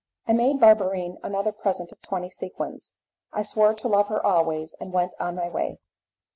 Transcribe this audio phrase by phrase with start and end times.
[0.27, 2.97] I made Barberine another present of twenty sequins,
[3.31, 5.77] I swore to love her always, and went on my way.